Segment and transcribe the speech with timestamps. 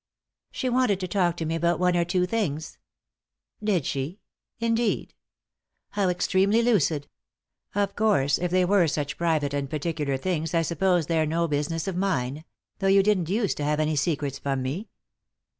[0.49, 2.79] "She wanted to talk to me about one or two things.""
[3.63, 4.19] Did she?
[4.59, 5.13] Indeed?
[5.91, 7.07] How extremely lucid
[7.75, 11.47] I Oi course, if they were such private and particular things I suppose they're no
[11.47, 12.45] business of mine—
[12.79, 14.89] though you didn't use to have any secrets from me."